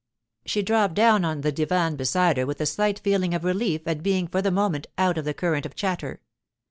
She 0.47 0.63
dropped 0.63 0.95
down 0.95 1.23
on 1.23 1.41
the 1.41 1.51
divan 1.51 1.95
beside 1.95 2.37
her 2.37 2.47
with 2.47 2.59
a 2.59 2.65
slight 2.65 2.97
feeling 2.97 3.35
of 3.35 3.43
relief 3.43 3.87
at 3.87 4.01
being 4.01 4.27
for 4.27 4.41
the 4.41 4.49
moment 4.49 4.87
out 4.97 5.15
of 5.19 5.25
the 5.25 5.33
current 5.35 5.67
of 5.67 5.75
chatter. 5.75 6.21